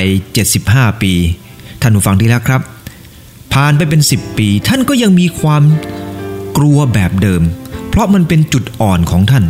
[0.51, 1.13] 75 ปี
[1.81, 2.61] ท่านผู้ฟังที่แล้วครับ
[3.55, 5.63] ผ่านไปเป็น 10 ปี ท่านก็ยังมีความ
[6.57, 7.43] กลัวแบบเดิม
[7.89, 9.45] เพราะมันเป็นจุดอ่อนของท่าน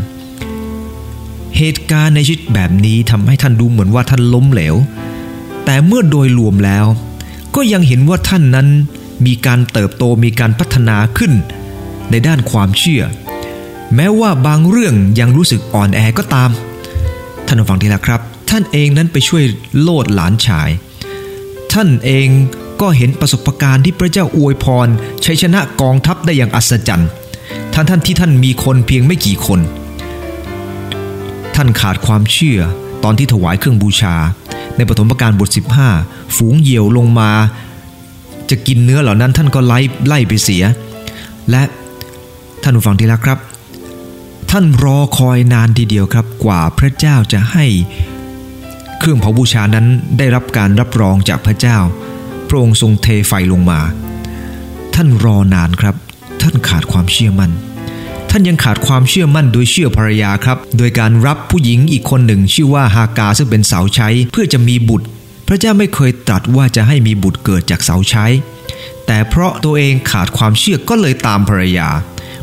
[1.56, 4.76] เหตุการณ์ในชีวิตแบบนี้ทำให้ท่านดูเหมือนว่าท่านล้มเหลว
[5.64, 6.86] แต่เมื่อโดยรวมแล้ว
[7.54, 8.68] ก็ยังเห็นว่าท่านนั้น
[9.26, 11.32] มีการเติบโตมีการพัฒนาขึ้น
[12.10, 13.02] ในด้านความเชื่อ
[13.94, 16.50] แม้ว่าบางเรื่องยังรู้สึกอ่อนแอก็ตาม
[17.46, 19.44] ท่านฟังทีละครับ ท่านเองนั้นไปช่วย
[19.80, 20.68] โลดหลานชาย
[21.72, 22.28] ท่านเอง
[22.80, 24.88] ก็เห็นประสบการณ์ที่พระเจ้าอวยพร
[25.24, 27.10] ชัยชนะกองทัพได้อย่างอัศจรรย์
[27.74, 29.60] ท่านท่านที่ท่านมีคนเพียงไม่กี่คน
[31.54, 32.60] ท่านขาดความเชื่อ
[33.04, 34.14] ตอนที่ถวายเครื่องบูชา
[34.76, 35.48] ในปฐมกาลบท
[35.92, 37.30] 15 ฝูงเหยี่ยวลงมา
[38.50, 40.64] จะกินเนื้อเหล่านั้นท่านก็ไล่ไล่ไปเสีย
[41.50, 41.62] และ
[42.62, 43.38] ท่านผู้ฟังที่รักครับ
[44.50, 47.66] ท่านรอคอยนานทีเดียวครับกว่าพระเจ้าจะให้
[48.98, 49.86] เครื่องเผาบูชานั้น
[50.18, 51.78] ได้รับการรับรองจากพระเจ้า
[52.48, 53.80] พระองค์ทรงเทไฟลงมา
[54.94, 55.94] ท่านรอนานครับ
[56.42, 57.52] ท่านขาดความเชื่อมัน่น
[58.30, 65.06] ท่านยังขาดความเชื่อมั่นโดยเชื่อภรรยาครับ โดยการรับผู้หญิงอีกคนหนึ่งชื่อว่าฮากาซึ่งเป็นสาวใช้เพื่อจะมีบุตร
[65.46, 68.26] พระเจ้าไม่เคยตรัสว่าจะให้มีบุตรเกิดจากเสาใช้
[69.06, 71.88] แต่เพราะตัวเองขาดความเชื่อก็เลยตามภรรยา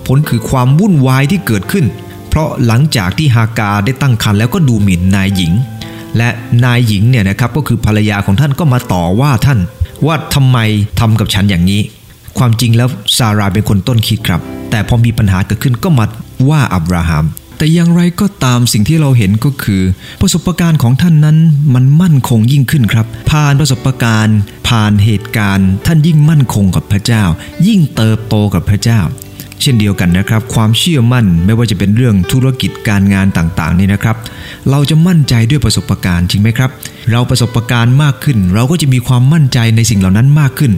[0.08, 1.86] ผลคือความวุ่นวายที่เกิดขึ้น
[2.30, 5.54] เพราะหลังจากที่ฮากาได้ตั้งครรภ์แล้วก็ดูหมิ่นนายหญิง
[6.18, 6.30] และ
[6.66, 9.60] นายหญิงเนี่ยนะครับก็คือภรรยาของท่านก็มาต่อว่าท่าน
[10.06, 10.58] ว่าทำไม
[11.00, 11.82] ทำกับฉันอย่างนี้
[12.38, 16.06] ความจริงแล้วซาราเป็นคนต้นคิดครับ แต่พอมีปัญหาเกิดขึ้นก็มา
[16.50, 17.26] ว่าอับราฮัม
[17.62, 19.82] แต่อย่างไรก็ตามสิ่งที่เราเห็นก็คือ
[20.21, 21.38] ประสบการณ์ของท่านนั้น
[21.74, 27.24] มันมั่นคงยิ่งขึ้นครับ ผ่านประสบการณ์ ผ่านเหตุการณ์ ท่านยิ่งมั่นคงกับพระเจ้า
[27.67, 29.00] ยิ่งเติบโตกับพระเจ้า
[29.62, 34.17] เช่นเดียวกันนะครับ ความเชื่อมั่นไม่ว่าจะเป็นเรื่องธุรกิจการงานต่างๆนี่นะครับ
[34.69, 36.69] เราจะมั่นใจด้วยประสบการณ์จริงไหมครับ
[37.12, 40.71] เราประสบการณ์มากขึ้น เราก็จะมีความมั่นใจในสิ่งเหล่านั้นมากขึ้น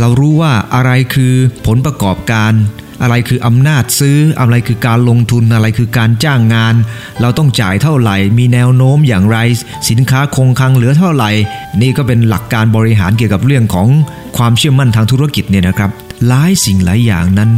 [0.00, 1.32] เรารู้ว่าอะไรคือ
[1.66, 2.52] ผลประกอบการ
[3.02, 6.74] อะไรคืออำนาจซื้อ อะไรคือการลงทุนอะไรคือการจ้างงาน
[7.20, 9.38] เราต้องจ่ายเท่าไหร่ มีแนวโน้มอย่างไร
[9.90, 11.30] สินค้าคงคลังเหลือเท่าไหร่
[11.80, 13.88] นี่ก็เป็นหลักการบริหารเกี่ยวกับเรื่องของ
[14.36, 15.90] ความเชื่อมั่นทางธุรกิจเนี่ยนะครับ
[16.26, 17.50] หลายสิ่งหลายอย่างนั้น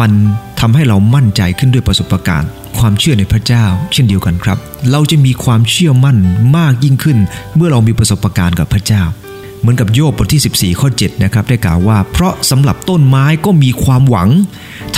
[0.00, 0.12] มัน
[0.60, 4.58] ทำให้เรามั่นใจขึ้นด้วยประสบการณ์ ความเชื่อในพระเจ้า เช่นเดียวกันครับ
[4.90, 6.16] เราจะมีความเชื่อมั่น
[6.56, 7.18] มากยิ่งขึ้น
[7.56, 9.02] เมื่อเรามีประสบการณ์กับพระเจ้า
[9.60, 14.28] เหมือนกับโยบบทที่ 14 ข้อ 7 นะครับได้กล่าวว่า เพราะสำหรับต้นไม้ก็มีความหวัง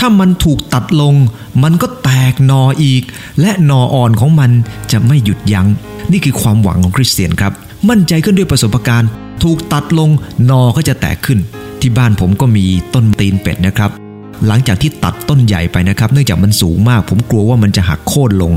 [0.07, 1.15] ถ้ามันถูกตัดลง
[1.63, 3.03] มันก็แตกนออีก
[3.41, 4.51] และนออ่อนของมัน
[4.93, 5.67] จะไม่หยุดยัง้ง
[6.13, 7.53] นี่คือความหวังของคริสเตียนครับ
[7.89, 9.11] มั่นใจขึ้นด้วยประสบการณ์
[9.43, 10.11] ถูกตัดลง
[10.51, 11.39] นอก็จะแตกขึ้น
[11.81, 12.65] ที่บ้านผมก็มี
[12.95, 13.91] ต้นตีนเป็ดนะครับ
[14.47, 18.53] หลังจากที่ตัดต้นใหญ่ไปนะครับ เนื่องจากมันสูงมาก ผมกลัวว่ามันจะหักโค่นลง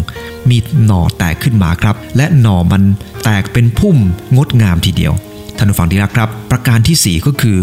[0.49, 2.83] มีหน่อแตกขึ้นมาครับ และหน่อมัน
[3.23, 3.97] แตกเป็นพุ่ม
[4.35, 5.13] งดงามทีเดียว
[5.57, 7.57] ท่านผู้ฟังที่รักครับ ประการที่ 4 ก็คือ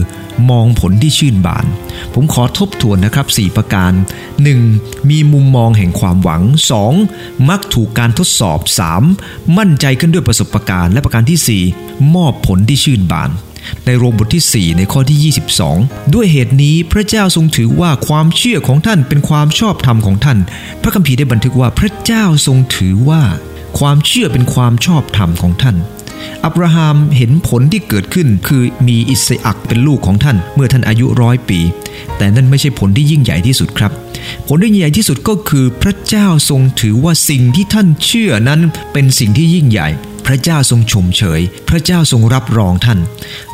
[0.50, 1.64] มองผลที่ชื่นบาน
[2.14, 3.92] ผมขอทบทวนนะครับ 4 ประการ
[4.50, 5.10] 1.
[5.10, 6.42] มีมุมมองแห่งความหวัง
[6.94, 7.48] 2.
[7.48, 8.60] มักถูกการทดสอบ
[9.08, 9.56] 3.
[9.58, 13.30] มั่นใจขึ้นด้วยประสบการณ์ และประการที่ 4 มอบผลที่ชื่นบาน
[13.86, 15.32] ในโรมบทที่ 4 ในข้อที่
[15.72, 20.38] 22 ด้วยเหตุนี้พระเจ้าทรงถือว่าความเชื่อของท่านเป็นความชอบธรรมของท่าน
[20.82, 23.22] พระคัมภีร์ได้บันทึกว่าพระเจ้าทรงถือว่า
[23.78, 25.76] ความเชื่อเป็นความชอบธรรมของท่าน
[26.44, 31.60] อับราฮัมเห็นผลที่เกิดขึ้นคือมีอิสอักเป็นลูกของท่าน เมื่อท่านอายุร้อยปี
[32.16, 33.92] แต่นั่นไม่ใช่ผลที่ยิ่งใหญ่ที่สุดครับ
[34.48, 38.60] ผลที่ยิ่งใหญ่ที่สุดก็คือพระเจ้าทรงถือว่าสิ่งที่ท่านเชื่อนั้น
[38.92, 39.88] เป็นสิ่งที่ยิ่งใหญ่
[40.26, 42.98] พระเจ้าทรงชมเชยพระเจ้าทรงรับรองท่าน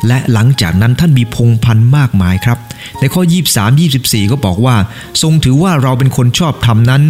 [0.07, 2.57] และหลังจากนั้นท่านมีพงพันธ์มากมายครับ
[2.99, 3.21] ในข้อ
[3.55, 4.75] 23 24 ก็บอกว่า
[5.21, 7.01] ทรงถือว่าเราเป็นคนชอบธรรมนั้น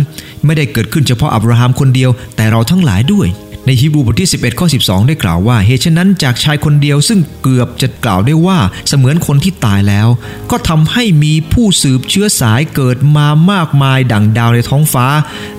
[0.45, 3.28] ไม่ได้เกิดขึ้นเฉพาะอับราฮัมคนเดียว แต่เราทั้งหลายด้วย
[3.65, 10.08] ในฮีบรูบทที่ 11ข้อ12 ได้กล่าวว่า เหตุฉะนั้นจากชายคนเดียวซึ่งเกือบจะกล่าวได้ว่าเสมือนคนที่ตายแล้ว
[10.52, 15.08] ก็ทำให้มีผู้สืบเชื้อสายเกิดมามากมาย ดังดาวในท้องฟ้า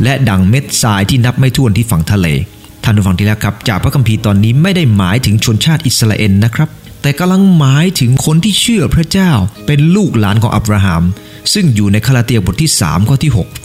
[0.02, 2.26] และดังเม็ดทรายที่นับไม่ถ้วนที่ฝั่งทะเล
[2.84, 6.68] ท่านผู้ฟังที่แล้วครับ จากพระคัมภีร์ตอนนี้ไม่ได้หมายถึงชนชาติอิสราเอลนะครับ
[7.02, 9.30] แต่กำลังหมายถึงคนที่เชื่อพระเจ้า
[9.66, 11.02] เป็นลูกหลานของอับราฮัม
[11.52, 13.62] ซึ่งอยู่ในคาลาเตียบทที่3ข้อที่6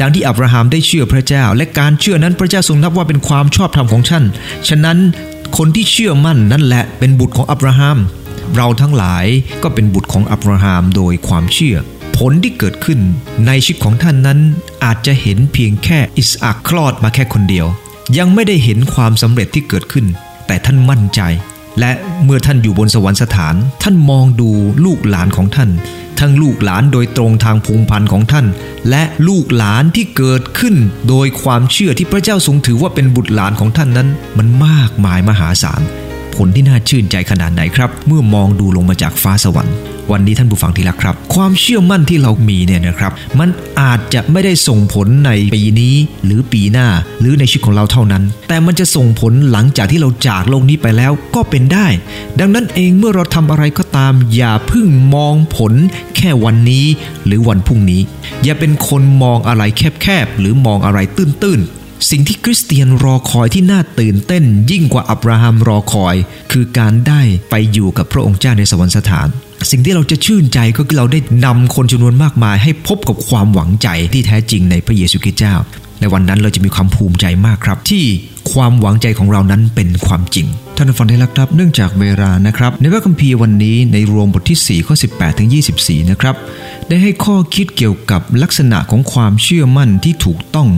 [0.00, 4.24] ดังที่อับราฮัมได้เชื่อพระเจ้า และการเชื่อนั้นพระเจ้าทรงนับว่าเป็นความชอบธรรมของท่าน
[4.68, 4.98] ฉะนั้น
[5.56, 7.98] คนที่เชื่อมั่นนั่นแหละเป็นบุตรของอับราฮัม
[8.56, 9.26] เราทั้งหลาย
[9.62, 11.76] ก็เป็นบุตรของอับราฮัมโดยความเชื่อ
[12.16, 13.00] ผลที่เกิดขึ้น
[13.46, 14.38] ในชีวิตของท่านนั้น
[14.84, 17.66] อาจจะเห็นเพียงแค่อิสอักคลอดมาแค่คนเดียว
[18.18, 20.06] ยังไม่ได้เห็นความสำเร็จที่เกิดขึ้น
[20.46, 21.20] แต่ท่านมั่นใจ
[21.80, 21.92] และ
[22.24, 24.50] เมื่อท่านอยู่บนสวรรคสถาน ท่านมองดู
[24.84, 25.70] ลูกหลานของท่าน
[26.20, 28.46] ทั้งลูกหลานโดยตรงทางภูมิพันธ์ของท่าน
[28.90, 30.74] และลูกหลานที่เกิดขึ้น
[31.08, 35.82] โดยความเชื่อที่พระเจ้าทรงถือว่าเป็นบุตรหลานของท่านนั้น มันมากมายมหาศาล
[36.34, 39.76] ผลที่น่าชื่นใจขนาดไหนครับ เมื่อมองดูลงมาจากฟ้าสวรรค์
[40.12, 43.48] วันนี้ท่านผู้ฟังที่รักครับ ความเชื่อมั่นที่เรามีเนี่ยนะครับ มัน
[43.80, 45.94] อาจจะไม่ได้ส่งผลในปีนี้
[46.24, 46.88] หรือปีหน้า
[47.20, 51.86] หรือในชีวิตของเราเท่านั้น แต่มันจะส่งผลหลังจากที่เราจากโลกนี้ไปแล้วก็เป็นได้
[52.38, 55.72] ดังนั้นเองเมื่อเราทำอะไรก็ตาม อย่าพึ่งมองผล
[56.16, 56.86] แค่วันนี้
[57.26, 58.00] หรือวันพรุ่งนี้
[58.44, 59.62] อย่าเป็นคนมองอะไร
[60.02, 61.77] แคบๆหรือมองอะไรตื้นๆ
[62.10, 66.16] สิ่งที่คริสเตียนรอคอยที่น่าตื่นเต้น ยิ่งกว่าอับราฮัมรอคอย
[66.52, 69.28] คือการได้ไปอยู่กับพระองค์เจ้าในสวรรคสถาน
[69.70, 75.54] สิ่งที่เราจะชื่นใจก็คือเราได้นำคนจำนวนมากมาย ให้พบกับความหวังใจที่แท้จริงในพระเยซูคริสต์เจ้า
[76.00, 78.04] ในวันนั้นเราจะมีความภูมิใจมากครับ ที่
[78.52, 85.48] ความหวังใจของเรานั้นเป็นความจริง ท่านฟังได้แล้วครับเนื่องจากเวลานะครับ ในพระคัมภีร์วันนี้ในรวมบทที่4ข้อ18ถึง
[85.80, 86.36] 24นะครับ
[86.88, 90.68] ได้ให้ข้อคิดเกี่ยวกับลักษณะของความเชื่อมั่นที่ถูกต้อง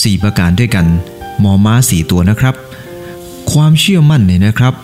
[0.00, 0.86] 4 ประการด้วยกัน
[1.42, 2.54] มอม้า 4 ตัวนะครับ
[3.52, 4.74] ความเชื่อมั่นเนี่ยนะครับ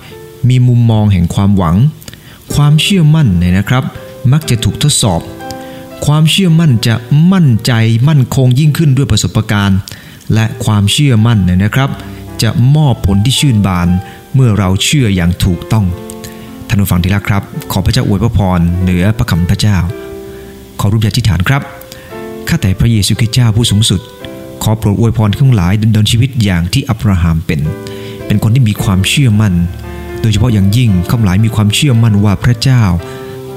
[0.49, 1.77] มีมุมมองแห่งความหวัง
[2.55, 3.85] ความเชื่อมั่นเนี่ยนะครับ
[4.33, 5.21] มักจะถูกทดสอบ
[6.07, 6.95] ความเชื่อมั่นจะ
[7.33, 7.73] มั่นใจ
[8.09, 9.79] มั่นคงยิ่งขึ้นด้วยประสบการณ์
[10.35, 11.91] และความเชื่อมั่นเนี่ยนะครับ
[12.43, 13.89] จะมอบผลที่ชื่นบาน
[14.35, 15.87] เมื่อเราเชื่ออย่างถูกต้อง
[16.69, 17.43] ท่านผู้ฟังที่รักครับ
[17.73, 19.77] ขอพระเจ้าอวยพระพรเหนือพระคำพระเจ้า
[20.81, 21.63] ขอรูปยาธิฐานครับ
[22.49, 24.01] ข้าแต่พระเยซูคริสต์เจ้าผู้สูงสุด
[24.63, 27.61] ขอโปรดอวยพรทั้งหลายดำเนินชีวิตอย่างที่อับราฮัมเป็น
[28.27, 29.55] เป็นคนที่มีความเชื่อมั่น
[30.21, 32.83] โดยเฉพาะอย่างยิ่งข้าหลายมีความเชื่อมั่นว่าพระเจ้า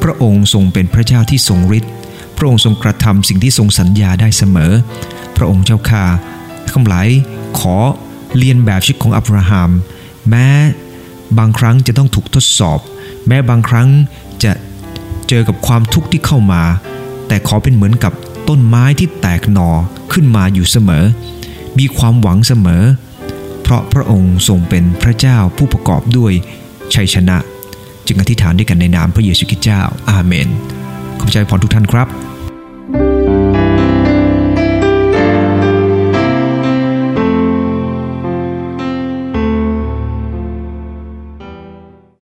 [0.04, 1.94] พระองค์ทรงเป็นพระเจ้าที่ทรงฤทธิ์
[2.38, 4.72] พระองค์ทรงกระทำสิ่งที่ทรงสัญญาได้เสมอ
[5.38, 6.04] พระองค์เจ้าข้า
[6.72, 7.08] ทั้งหลาย
[7.60, 7.76] ขอ
[8.38, 9.70] เรียนแบบชีวิตของอับราฮัม
[10.30, 10.48] แม้
[11.38, 12.80] บางครั้งจะต้องถูกทดสอบ
[13.28, 13.90] แม้บางครั้ง
[14.44, 14.52] จะ
[15.30, 16.64] เจอกับความทุกข์ที่เข้ามา
[17.28, 18.14] แต่ขอเป็นเหมือนกับ
[18.54, 19.70] ต้นไม้ที่แตกหน่อ
[20.14, 21.06] ขึ้นมาอยู่เสมอ
[21.80, 22.84] มีความหวังเสมอ
[23.62, 26.34] เพราะพระองค์ทรงเป็นพระเจ้าผู้ประกอบด้วย
[26.94, 27.38] ชัยชนะ
[28.08, 30.48] จึงอธิษฐานด้วยกันในนามพระเยซูคริสต์เจ้า อาเมน
[31.20, 32.08] ขอบใจพรทุกท่านครับ